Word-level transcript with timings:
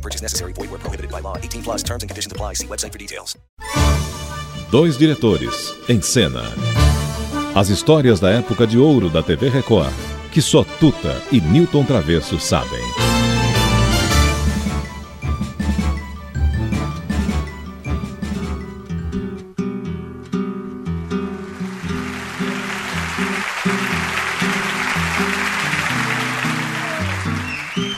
No 0.00 0.02
purchase 0.02 0.22
necessary. 0.22 0.52
Void 0.54 0.70
where 0.70 0.80
prohibited 0.80 1.10
by 1.10 1.20
law. 1.20 1.36
18 1.36 1.62
plus 1.62 1.82
terms 1.82 2.02
and 2.02 2.08
conditions 2.08 2.32
apply. 2.32 2.54
See 2.54 2.66
website 2.66 2.92
for 2.92 2.98
details. 2.98 3.36
Dois 4.70 4.96
diretores 4.96 5.74
em 5.88 6.00
cena. 6.00 6.42
As 7.54 7.68
histórias 7.68 8.20
da 8.20 8.30
época 8.30 8.66
de 8.66 8.78
ouro 8.78 9.10
da 9.10 9.22
TV 9.22 9.48
Record, 9.48 9.92
que 10.32 10.40
só 10.40 10.64
Tuta 10.78 11.20
e 11.32 11.40
Newton 11.40 11.84
Travesso 11.84 12.38
sabem. 12.38 12.80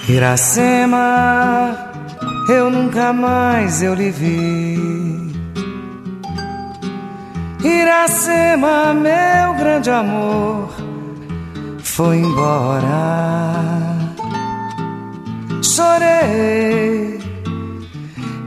Iracema, 0.08 1.91
eu 2.52 2.70
nunca 2.70 3.12
mais 3.12 3.83
eu 3.83 3.95
lhe 3.95 4.11
vi. 4.11 4.79
Iracema, 7.65 8.92
meu 8.92 9.55
grande 9.55 9.91
amor, 9.91 10.69
foi 11.78 12.19
embora. 12.19 13.72
Chorei, 15.62 17.19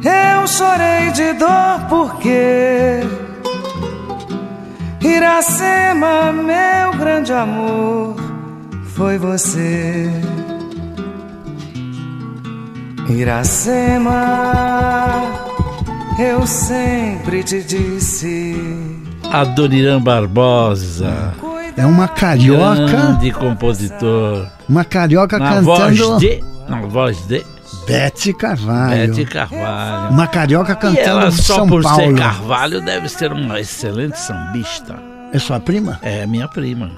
eu 0.03 0.47
chorei 0.47 1.12
de 1.12 1.34
dor 1.34 1.80
porque 1.90 3.02
Iracema, 5.02 6.31
meu 6.31 7.00
grande 7.00 7.31
amor, 7.31 8.16
foi 8.95 9.17
você. 9.17 10.09
Iracema, 13.08 14.14
eu 16.20 16.45
sempre 16.48 17.44
te 17.44 17.62
disse. 17.62 18.56
Adoniran 19.31 20.02
Barbosa. 20.02 21.34
É 21.78 21.86
uma 21.86 22.08
carioca. 22.08 22.88
Grande 22.88 23.31
compositor. 23.31 24.47
Uma 24.67 24.84
carioca 24.84 25.38
na 25.38 25.50
cantando. 25.50 25.66
Voz 25.66 26.20
de, 26.20 26.44
na 26.67 26.81
voz 26.81 27.28
de 27.28 27.45
Bete 27.86 28.34
Carvalho. 28.34 29.08
Bete 29.14 29.25
Carvalho. 29.25 30.12
Uma 30.12 30.25
carioca 30.28 30.75
cantando 30.75 30.97
e 30.97 31.03
ela, 31.03 31.31
só 31.31 31.56
São 31.58 31.67
por 31.67 31.84
Paulo. 31.84 32.02
ser 32.02 32.16
Carvalho, 32.16 32.81
deve 32.81 33.08
ser 33.09 33.31
uma 33.31 33.59
excelente 33.59 34.17
sambista. 34.17 34.95
É 35.36 35.39
sua 35.39 35.59
prima? 35.59 36.00
É 36.02 36.25
minha 36.25 36.47
prima. 36.47 36.91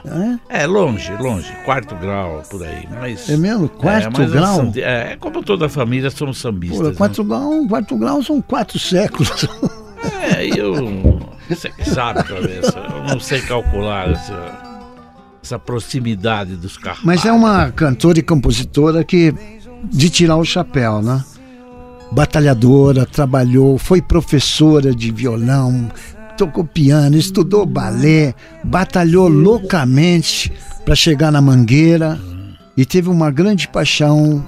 É? 0.49 0.63
É 0.63 0.67
longe, 0.67 1.11
longe, 1.19 1.51
quarto 1.65 1.95
grau 1.95 2.43
por 2.49 2.63
aí. 2.63 2.87
Mas, 2.99 3.29
É 3.29 3.35
mesmo? 3.37 3.67
Quarto 3.67 4.17
mas 4.19 4.31
grau? 4.31 4.55
são- 4.55 4.71
É, 4.75 5.13
é 5.13 5.17
como 5.17 5.43
toda 5.43 5.65
a 5.65 5.69
família, 5.69 6.09
somos 6.11 6.37
sambistas. 6.39 6.79
Pô, 6.79 6.87
né? 6.89 6.95
quatro, 6.95 7.23
grau, 7.23 7.65
quatro 7.67 7.97
graus 7.97 8.25
são 8.27 8.41
quatro 8.41 8.77
séculos. 8.79 9.47
É, 10.31 10.45
eu. 10.57 11.19
Você 11.49 11.69
que 11.69 11.89
sabe, 11.89 12.23
cabeça. 12.23 12.77
Eu 12.77 13.03
não 13.13 13.19
sei 13.19 13.41
calcular 13.41 14.09
essa, 14.11 14.51
essa 15.43 15.57
proximidade 15.57 16.55
dos 16.55 16.77
carros. 16.77 17.01
Mas 17.03 17.25
é 17.25 17.31
uma 17.31 17.71
cantora 17.71 18.19
e 18.19 18.21
compositora 18.21 19.03
que 19.03 19.33
de 19.85 20.09
tirar 20.09 20.35
o 20.37 20.45
chapéu, 20.45 21.01
né? 21.01 21.23
Batalhadora, 22.11 23.05
trabalhou, 23.05 23.77
foi 23.77 24.01
professora 24.01 24.93
de 24.95 25.11
violão, 25.11 25.89
tocou 26.37 26.63
piano, 26.63 27.17
estudou 27.17 27.65
balé, 27.65 28.33
batalhou 28.63 29.27
loucamente 29.27 30.51
para 30.85 30.95
chegar 30.95 31.31
na 31.31 31.41
Mangueira 31.41 32.19
e 32.77 32.85
teve 32.85 33.09
uma 33.09 33.31
grande 33.31 33.67
paixão 33.67 34.45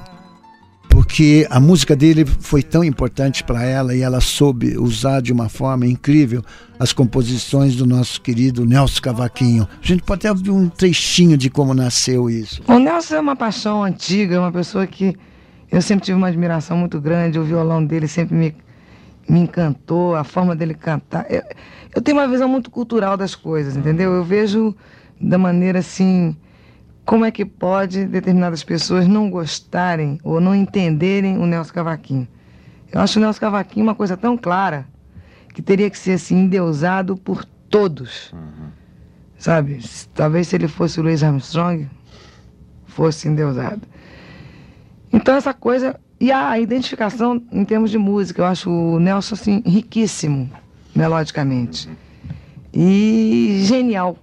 porque 0.88 1.48
a 1.50 1.60
música 1.60 1.96
dele 1.96 2.26
foi 2.26 2.62
tão 2.62 2.84
importante 2.84 3.44
para 3.44 3.64
ela 3.64 3.96
e 3.96 4.02
ela 4.02 4.22
soube 4.22 4.78
usar 4.78 5.22
de 5.22 5.32
uma 5.32 5.48
forma 5.50 5.88
incrível 5.88 6.44
as 6.80 6.94
composições 6.94 7.76
do 7.76 7.86
nosso 7.86 8.22
querido 8.22 8.66
Nelson 8.66 9.02
Cavaquinho. 9.02 9.68
A 9.82 9.86
gente 9.86 10.04
pode 10.04 10.28
até 10.28 10.32
ouvir 10.32 10.52
um 10.52 10.70
trechinho 10.70 11.38
de 11.38 11.50
como 11.50 11.74
nasceu 11.74 12.30
isso. 12.30 12.62
O 12.68 12.78
Nelson 12.80 13.16
é 13.16 13.20
uma 13.20 13.36
paixão 13.36 13.84
antiga, 13.84 14.40
uma 14.40 14.52
pessoa 14.52 14.86
que 14.86 15.16
eu 15.72 15.82
sempre 15.82 16.06
tive 16.06 16.18
uma 16.18 16.28
admiração 16.28 16.78
muito 16.78 17.00
grande. 17.00 17.40
O 17.40 17.44
violão 17.44 17.84
dele 17.84 18.08
sempre 18.08 18.36
me, 18.36 18.56
me 19.30 19.40
encantou, 19.42 20.16
a 20.16 20.24
forma 20.24 20.56
dele 20.56 20.74
cantar. 20.74 21.26
Eu, 21.30 21.44
eu 21.96 22.02
tenho 22.02 22.18
uma 22.18 22.28
visão 22.28 22.50
muito 22.50 22.72
cultural 22.72 23.16
das 23.16 23.36
coisas, 23.36 23.78
entendeu? 23.78 24.14
Eu 24.14 24.24
vejo 24.24 24.76
da 25.20 25.38
maneira 25.38 25.80
assim. 25.80 26.36
Como 27.06 27.26
é 27.26 27.32
que 27.32 27.44
pode 27.44 28.06
determinadas 28.06 28.64
pessoas 28.64 29.08
não 29.08 29.32
gostarem 29.32 30.20
ou 30.24 30.40
não 30.40 30.54
entenderem 30.54 31.38
o 31.38 31.46
Nelson 31.46 31.74
Cavaquinho? 31.74 32.28
Eu 32.92 33.02
acho 33.02 33.18
o 33.18 33.22
Nelson 33.22 33.40
Cavaquinho 33.40 33.86
uma 33.86 33.96
coisa 33.96 34.16
tão 34.16 34.38
clara 34.38 34.86
que 35.54 35.62
teria 35.62 35.90
que 35.90 35.98
ser 35.98 36.14
assim 36.14 36.42
endeusado 36.42 37.18
por 37.18 37.44
todos. 37.44 38.34
Sabe? 39.38 39.80
Talvez 40.14 40.48
se 40.48 40.56
ele 40.56 40.68
fosse 40.68 41.00
o 41.00 41.04
Louis 41.04 41.24
Armstrong, 41.24 41.90
fosse 42.86 43.28
endeusado. 43.28 43.82
Então 45.12 45.36
essa 45.36 45.54
coisa 45.54 46.00
e 46.20 46.32
a 46.32 46.60
identificação 46.60 47.42
em 47.52 47.64
termos 47.64 47.90
de 47.92 47.98
música, 47.98 48.42
eu 48.42 48.46
acho 48.46 48.70
o 48.70 49.00
Nelson 49.00 49.36
assim 49.36 49.64
riquíssimo 49.66 50.50
melodicamente 50.96 51.88
e 52.74 53.62
genial. 53.66 54.18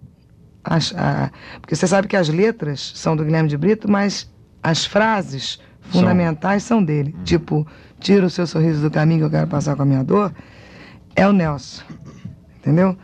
As- 0.65 0.93
a- 0.97 1.31
porque 1.61 1.75
você 1.77 1.87
sabe 1.87 2.09
que 2.09 2.17
as 2.17 2.29
letras 2.29 2.93
são 2.95 3.17
do 3.17 3.25
Guilherme 3.25 3.49
de 3.49 3.57
Brito, 3.57 3.91
mas 3.91 4.29
as 4.63 4.85
frases 4.85 5.61
fundamentais 5.91 6.65
são 6.65 6.83
dele. 6.83 7.15
Tipo, 7.25 7.67
tira 8.01 8.27
o 8.27 8.31
seu 8.31 8.47
sorriso 8.47 8.83
do 8.83 8.91
caminho 8.91 9.21
que 9.21 9.27
eu 9.27 9.31
quero 9.31 9.47
passar 9.47 9.77
com 9.77 9.83
a 9.83 9.87
minha 9.87 10.03
dor, 10.03 10.33
é 11.15 11.27
o 11.27 11.33
Nelson. 11.33 11.83
Entendeu? 12.59 12.97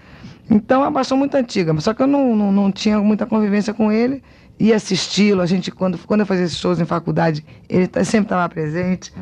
Então 0.50 0.82
é 0.82 0.86
uma 0.86 0.92
paixão 0.92 1.16
muito 1.16 1.36
antiga, 1.36 1.72
só 1.80 1.94
que 1.94 2.02
eu 2.02 2.06
não, 2.06 2.34
não, 2.36 2.50
não 2.52 2.72
tinha 2.72 2.98
muita 2.98 3.24
convivência 3.26 3.72
com 3.72 3.90
ele. 3.92 4.22
Ia 4.58 4.76
assisti-lo, 4.76 5.40
a 5.40 5.46
gente, 5.46 5.70
quando, 5.70 5.98
quando 5.98 6.20
eu 6.20 6.26
fazia 6.26 6.44
esses 6.44 6.58
shows 6.58 6.78
em 6.80 6.84
faculdade, 6.84 7.44
ele 7.68 7.86
tá- 7.86 8.04
sempre 8.04 8.26
estava 8.26 8.48
presente. 8.48 9.12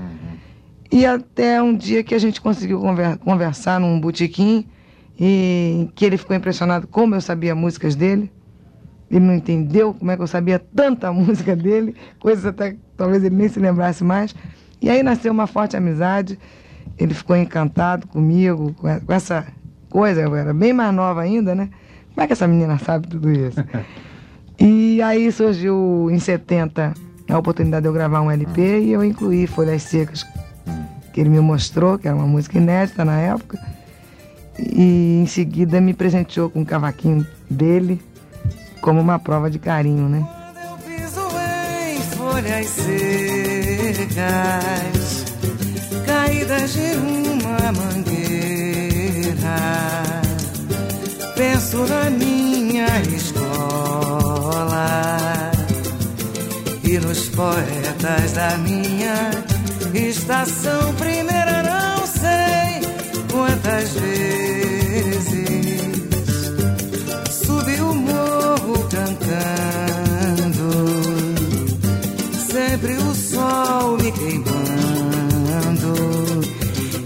E 0.93 1.07
até 1.07 1.63
um 1.63 1.75
dia 1.75 2.03
que 2.03 2.15
a 2.15 2.19
gente 2.19 2.41
conseguiu 2.41 2.81
conver- 2.81 3.17
conversar 3.19 3.79
num 3.81 3.99
botequim 4.01 4.67
e 5.19 5.89
que 5.95 6.05
ele 6.05 6.17
ficou 6.17 6.35
impressionado 6.37 6.87
como 6.89 7.15
eu 7.15 7.21
sabia 7.21 7.55
músicas 7.55 7.95
dele. 7.95 8.31
Ele 9.11 9.21
não 9.25 9.35
entendeu 9.35 9.95
como 9.95 10.11
é 10.11 10.17
que 10.17 10.23
eu 10.23 10.27
sabia 10.27 10.59
tanta 10.59 11.11
música 11.13 11.55
dele, 11.57 11.95
coisas 12.19 12.45
até 12.45 12.73
que 12.73 12.79
talvez 12.97 13.23
ele 13.25 13.35
nem 13.35 13.49
se 13.49 13.59
lembrasse 13.61 14.03
mais. 14.05 14.35
E 14.83 14.91
aí 14.91 15.03
nasceu 15.03 15.33
uma 15.33 15.47
forte 15.47 15.77
amizade. 15.77 16.39
Ele 16.99 17.15
ficou 17.15 17.37
encantado 17.37 18.07
comigo, 18.09 18.75
com 18.75 18.89
e- 18.89 19.01
com 19.01 19.13
essa 19.13 19.47
coisa, 19.89 20.21
eu 20.21 20.35
era 20.37 20.53
bem 20.53 20.73
mais 20.73 20.93
nova 20.95 21.23
ainda, 21.23 21.55
né? 21.55 21.71
Como 22.15 22.25
é 22.25 22.27
que 22.27 22.33
essa 22.33 22.47
menina 22.47 22.79
sabe 22.79 23.09
tudo 23.09 23.31
isso? 23.31 23.59
E 25.01 25.03
aí 25.03 25.33
surgiu 25.33 26.11
em 26.11 26.19
70 26.19 26.93
a 27.27 27.39
oportunidade 27.39 27.85
de 27.85 27.89
eu 27.89 27.93
gravar 27.95 28.21
um 28.21 28.31
LP 28.31 28.81
e 28.81 28.93
eu 28.93 29.03
incluí 29.03 29.47
Folhas 29.47 29.83
Secas, 29.85 30.27
que 31.11 31.23
ele 31.23 31.31
me 31.31 31.41
mostrou, 31.41 31.99
que 31.99 32.07
era 32.07 32.15
uma 32.15 32.27
música 32.27 32.59
inédita 32.59 33.03
na 33.03 33.19
época. 33.19 33.59
E 34.59 35.23
em 35.23 35.27
seguida 35.27 35.81
me 35.81 35.95
presenteou 35.95 36.51
com 36.51 36.61
um 36.61 36.67
cavaquinho 36.67 37.27
dele, 37.49 37.99
como 38.83 39.01
uma 39.01 39.19
prova 39.19 39.51
de 39.51 39.59
carinho, 39.59 40.07
né? 40.07 40.23
Piso 40.85 41.27
em 41.89 41.97
folhas 42.15 42.67
secas, 42.67 44.05
caídas 46.05 46.75
de 46.75 46.99
uma 46.99 47.73
mangueira. 47.73 48.21
Penso 51.35 51.87
na 51.87 52.11
minha 52.11 53.01
escola 53.01 53.40
poetas 57.41 58.33
da 58.33 58.59
minha 58.59 59.31
estação 59.95 60.95
primeira. 60.95 61.63
Não 61.63 62.07
sei 62.07 62.83
quantas 63.33 63.89
vezes 63.93 65.49
subi 67.31 67.81
o 67.81 67.95
morro 67.95 68.87
cantando, 68.91 70.69
sempre 72.53 72.93
o 72.93 73.15
sol 73.15 73.97
me 73.97 74.13
queimando, 74.13 75.95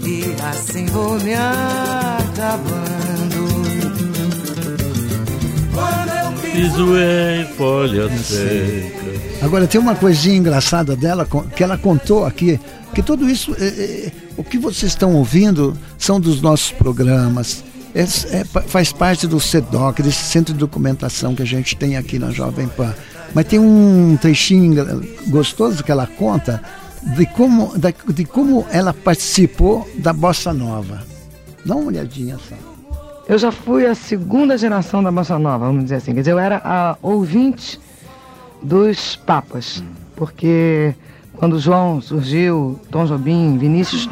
e 0.03 0.35
assim 0.51 0.85
vou 0.87 1.17
me 1.21 1.33
acabando. 1.33 1.84
Piso 6.55 6.95
em 6.97 7.45
folha 7.55 8.09
seca. 8.17 9.45
Agora 9.45 9.67
tem 9.67 9.79
uma 9.79 9.95
coisinha 9.95 10.37
engraçada 10.37 10.95
dela 10.95 11.27
que 11.55 11.63
ela 11.63 11.77
contou 11.77 12.25
aqui, 12.25 12.59
que 12.93 13.03
tudo 13.03 13.29
isso, 13.29 13.53
é, 13.59 13.65
é, 13.65 14.11
o 14.37 14.43
que 14.43 14.57
vocês 14.57 14.91
estão 14.93 15.13
ouvindo 15.15 15.77
são 15.97 16.19
dos 16.19 16.41
nossos 16.41 16.71
programas. 16.71 17.63
É- 17.93 18.01
é 18.03 18.43
faz 18.67 18.91
parte 18.91 19.27
do 19.27 19.39
CEDOC, 19.39 20.01
desse 20.01 20.23
centro 20.23 20.53
de 20.53 20.59
documentação 20.59 21.35
que 21.35 21.41
a 21.41 21.45
gente 21.45 21.75
tem 21.75 21.97
aqui 21.97 22.17
na 22.19 22.31
Jovem 22.31 22.67
Pan. 22.67 22.93
Mas 23.33 23.45
tem 23.47 23.59
um 23.59 24.17
trechinho 24.21 24.85
gostoso 25.27 25.83
que 25.83 25.91
ela 25.91 26.07
conta 26.07 26.61
de 27.15 27.25
como, 27.25 27.77
da- 27.77 27.93
de 28.13 28.23
como 28.25 28.65
ela 28.71 28.93
participou 28.93 29.89
da 29.97 30.13
Bossa 30.13 30.53
Nova. 30.53 31.03
Dá 31.65 31.75
uma 31.75 31.87
olhadinha 31.87 32.37
só. 32.49 32.74
Eu 33.27 33.39
já 33.39 33.51
fui 33.51 33.87
a 33.87 33.95
segunda 33.95 34.55
geração 34.55 35.01
da 35.01 35.11
Bossa 35.11 35.39
Nova, 35.39 35.65
vamos 35.65 35.85
dizer 35.85 35.95
assim. 35.95 36.13
Quer 36.13 36.19
dizer, 36.19 36.31
eu 36.33 36.39
era 36.39 36.61
a 36.63 36.95
ouvinte 37.01 37.79
dos 38.61 39.15
papas. 39.15 39.83
Porque 40.15 40.93
quando 41.33 41.59
João 41.59 41.99
surgiu, 41.99 42.79
Tom 42.91 43.03
Jobim, 43.05 43.57
Vinícius, 43.57 44.07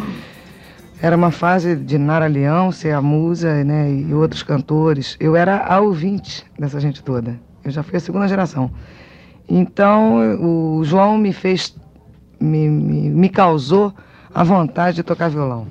era 0.99 1.15
uma 1.15 1.29
fase 1.29 1.75
de 1.75 1.99
Nara 1.99 2.25
Leão 2.25 2.71
ser 2.71 2.91
a 2.91 3.03
musa 3.03 3.63
né, 3.63 3.93
e 3.93 4.11
outros 4.15 4.41
cantores. 4.41 5.15
Eu 5.19 5.35
era 5.35 5.63
a 5.63 5.79
ouvinte 5.79 6.43
dessa 6.57 6.79
gente 6.79 7.03
toda. 7.03 7.39
Eu 7.63 7.69
já 7.69 7.83
fui 7.83 7.97
a 7.97 7.99
segunda 7.99 8.27
geração. 8.27 8.71
Então, 9.47 10.41
o 10.41 10.83
João 10.83 11.19
me 11.19 11.31
fez, 11.31 11.75
me, 12.39 12.67
me, 12.67 13.09
me 13.11 13.29
causou 13.29 13.93
a 14.33 14.43
vontade 14.43 14.95
de 14.95 15.03
tocar 15.03 15.29
violão. 15.29 15.67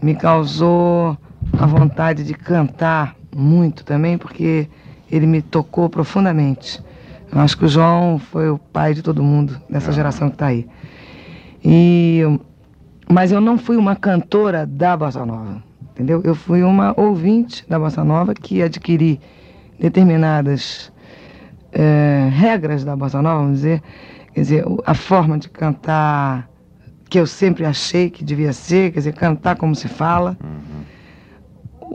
Me 0.00 0.14
causou 0.14 1.18
a 1.58 1.66
vontade 1.66 2.22
de 2.22 2.34
cantar 2.34 3.16
muito 3.34 3.84
também, 3.84 4.16
porque 4.16 4.68
ele 5.10 5.26
me 5.26 5.42
tocou 5.42 5.88
profundamente. 5.88 6.80
Eu 7.32 7.40
acho 7.40 7.58
que 7.58 7.64
o 7.64 7.68
João 7.68 8.18
foi 8.18 8.48
o 8.48 8.58
pai 8.58 8.94
de 8.94 9.02
todo 9.02 9.22
mundo 9.22 9.60
dessa 9.68 9.90
geração 9.90 10.28
que 10.28 10.36
está 10.36 10.46
aí. 10.46 10.66
E, 11.64 12.22
mas 13.10 13.32
eu 13.32 13.40
não 13.40 13.58
fui 13.58 13.76
uma 13.76 13.96
cantora 13.96 14.64
da 14.64 14.96
Bossa 14.96 15.26
Nova, 15.26 15.62
entendeu? 15.90 16.22
Eu 16.24 16.34
fui 16.34 16.62
uma 16.62 16.94
ouvinte 16.98 17.68
da 17.68 17.78
Bossa 17.78 18.04
Nova 18.04 18.34
que 18.34 18.62
adquiri 18.62 19.20
determinadas 19.80 20.92
eh, 21.72 22.28
regras 22.32 22.84
da 22.84 22.94
Bossa 22.94 23.20
Nova, 23.20 23.42
vamos 23.42 23.56
dizer, 23.56 23.82
quer 24.32 24.40
dizer, 24.40 24.64
a 24.86 24.94
forma 24.94 25.36
de 25.38 25.48
cantar 25.48 26.48
que 27.10 27.18
eu 27.18 27.26
sempre 27.26 27.64
achei 27.64 28.10
que 28.10 28.22
devia 28.22 28.52
ser, 28.52 28.92
quer 28.92 29.00
dizer, 29.00 29.14
cantar 29.14 29.56
como 29.56 29.74
se 29.74 29.88
fala. 29.88 30.36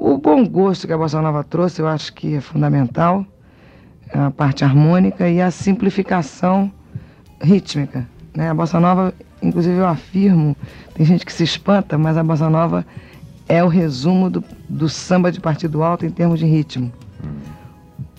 O 0.06 0.18
bom 0.18 0.46
gosto 0.46 0.86
que 0.86 0.92
a 0.92 0.98
Bossa 0.98 1.22
Nova 1.22 1.46
trouxe, 1.46 1.82
eu 1.82 1.88
acho 1.88 2.12
que 2.12 2.36
é 2.36 2.42
fundamental, 2.42 3.26
a 4.14 4.30
parte 4.30 4.66
harmônica 4.66 5.30
e 5.30 5.40
a 5.40 5.50
simplificação 5.50 6.70
rítmica. 7.42 8.06
Né? 8.36 8.50
A 8.50 8.54
Bossa 8.54 8.82
Nova, 8.82 9.14
inclusive 9.42 9.78
eu 9.78 9.88
afirmo, 9.88 10.58
tem 10.94 11.06
gente 11.06 11.26
que 11.26 11.32
se 11.32 11.46
espanta, 11.46 11.98
mas 11.98 12.18
a 12.18 12.24
Bossa 12.24 12.50
Nova 12.50 12.86
é 13.48 13.64
o 13.64 13.70
resumo 13.70 14.30
do, 14.30 14.44
do 14.68 14.90
samba 14.90 15.32
de 15.32 15.40
partido 15.40 15.82
alto 15.82 16.06
em 16.06 16.10
termos 16.10 16.38
de 16.38 16.46
ritmo. 16.46 16.92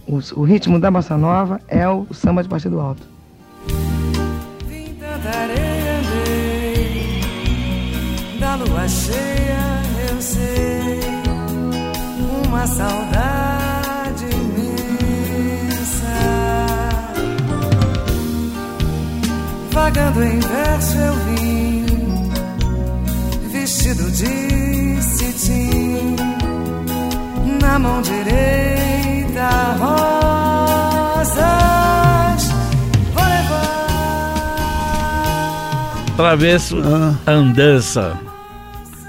O, 0.08 0.20
o 0.40 0.42
ritmo 0.42 0.80
da 0.80 0.90
Bossa 0.90 1.18
Nova 1.18 1.60
é 1.68 1.86
o 1.86 2.06
samba 2.14 2.42
de 2.42 2.48
partido 2.48 2.80
alto. 2.80 3.06
Tanta 4.98 5.38
areia, 5.38 5.98
andei 5.98 7.20
Da 8.40 8.54
lua 8.54 8.88
cheia, 8.88 9.63
saudade 12.76 14.24
imensa 14.32 16.14
Vagando 19.70 20.22
em 20.24 20.40
verso 20.40 20.96
eu 20.98 21.14
vim 21.14 21.86
Vestido 23.52 24.10
de 24.10 25.00
cetim 25.02 26.16
Na 27.60 27.78
mão 27.78 28.02
direita 28.02 29.48
rosas 29.78 31.44
Vou 33.14 33.24
levar 33.24 33.74
Travesso 36.16 36.76
Ah. 36.84 37.14
Andança. 37.30 38.18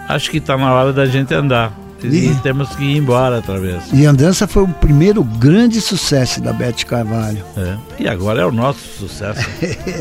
Acho 0.07 0.29
que 0.29 0.39
tá 0.39 0.56
na 0.56 0.71
hora 0.71 0.94
da 0.94 1.06
gente 1.07 1.33
andar. 1.33 1.71
E, 2.03 2.07
Ih. 2.07 2.36
temos 2.44 2.75
que 2.75 2.83
ir 2.83 2.97
embora, 2.97 3.42
Travesso. 3.42 3.95
E 3.95 4.06
Andança 4.06 4.47
foi 4.47 4.63
o 4.63 4.68
primeiro 4.68 5.24
grande 5.24 5.81
sucesso 5.81 6.42
da 6.42 6.53
Beth 6.53 6.86
Carvalho. 6.88 7.44
É. 7.57 7.77
E 8.00 8.07
agora 8.07 8.42
é 8.42 8.45
o 8.45 8.51
nosso 8.51 8.80
sucesso. 9.00 9.47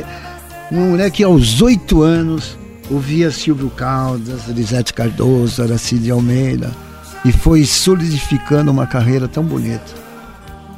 Uma 0.71 0.87
mulher 0.87 1.11
que 1.11 1.23
aos 1.23 1.63
oito 1.63 2.03
anos 2.03 2.59
ouvia 2.91 3.31
Silvio 3.31 3.71
Caldas, 3.71 4.49
Elisete 4.49 4.93
Cardoso, 4.93 5.63
Aracide 5.63 6.11
Almeida 6.11 6.71
e 7.25 7.33
foi 7.33 7.65
solidificando 7.65 8.71
uma 8.71 8.87
carreira 8.87 9.27
tão 9.27 9.43
bonita. 9.43 10.05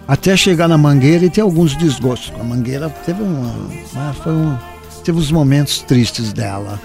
Até 0.06 0.36
chegar 0.36 0.68
na 0.68 0.78
Mangueira 0.78 1.24
e 1.24 1.30
ter 1.30 1.40
alguns 1.40 1.74
desgostos. 1.74 2.32
A 2.38 2.44
Mangueira 2.44 2.88
teve 3.04 3.22
uma, 3.22 4.12
foi 4.22 4.32
um, 4.32 4.56
teve 5.02 5.18
uns 5.18 5.32
momentos 5.32 5.80
tristes 5.80 6.32
dela 6.32 6.80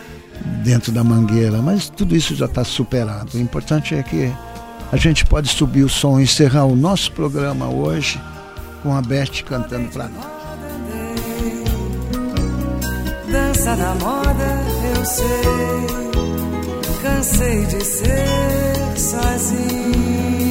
dentro 0.63 0.91
da 0.91 1.03
Mangueira, 1.03 1.61
mas 1.61 1.89
tudo 1.89 2.15
isso 2.15 2.35
já 2.35 2.45
está 2.45 2.63
superado. 2.63 3.37
O 3.37 3.41
importante 3.41 3.95
é 3.95 4.03
que 4.03 4.31
a 4.91 4.97
gente 4.97 5.25
pode 5.25 5.49
subir 5.49 5.83
o 5.83 5.89
som 5.89 6.19
e 6.19 6.23
encerrar 6.23 6.65
o 6.65 6.75
nosso 6.75 7.11
programa 7.11 7.67
hoje 7.67 8.21
com 8.83 8.95
a 8.95 9.01
Beth 9.01 9.43
cantando 9.45 9.89
para 9.89 10.07
nós. 10.07 10.41
Dança 13.31 13.75
da 13.75 13.95
moda, 13.95 14.63
eu 14.97 15.05
sei. 15.05 15.41
Cansei 17.01 17.65
de 17.65 17.85
ser 17.85 18.99
sozinha. 18.99 20.50